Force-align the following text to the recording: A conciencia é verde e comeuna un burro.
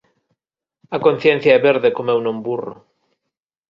A 0.95 0.97
conciencia 1.05 1.55
é 1.57 1.59
verde 1.69 1.87
e 1.89 1.95
comeuna 1.99 2.33
un 2.35 2.39
burro. 2.47 2.75